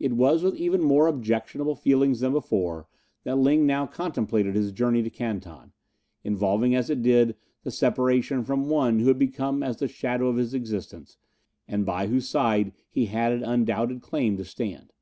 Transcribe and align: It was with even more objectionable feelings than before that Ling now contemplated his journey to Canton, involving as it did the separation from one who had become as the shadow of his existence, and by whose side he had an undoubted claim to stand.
It 0.00 0.14
was 0.14 0.42
with 0.42 0.54
even 0.56 0.80
more 0.80 1.06
objectionable 1.06 1.74
feelings 1.76 2.20
than 2.20 2.32
before 2.32 2.88
that 3.24 3.36
Ling 3.36 3.66
now 3.66 3.86
contemplated 3.86 4.54
his 4.54 4.72
journey 4.72 5.02
to 5.02 5.10
Canton, 5.10 5.72
involving 6.22 6.74
as 6.74 6.88
it 6.88 7.02
did 7.02 7.36
the 7.62 7.70
separation 7.70 8.42
from 8.42 8.70
one 8.70 9.00
who 9.00 9.08
had 9.08 9.18
become 9.18 9.62
as 9.62 9.76
the 9.76 9.86
shadow 9.86 10.28
of 10.28 10.36
his 10.36 10.54
existence, 10.54 11.18
and 11.68 11.84
by 11.84 12.06
whose 12.06 12.26
side 12.26 12.72
he 12.88 13.04
had 13.04 13.32
an 13.32 13.44
undoubted 13.44 14.00
claim 14.00 14.38
to 14.38 14.46
stand. 14.46 14.94